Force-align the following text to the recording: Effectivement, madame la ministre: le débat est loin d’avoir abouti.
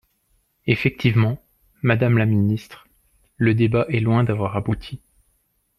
Effectivement, 0.65 1.37
madame 1.83 2.17
la 2.17 2.25
ministre: 2.25 2.87
le 3.37 3.53
débat 3.53 3.85
est 3.87 3.99
loin 3.99 4.23
d’avoir 4.23 4.55
abouti. 4.57 4.99